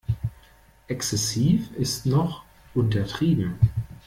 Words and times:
Exzessiv 0.87 1.69
ist 1.75 2.07
noch 2.07 2.43
untertrieben. 2.73 3.59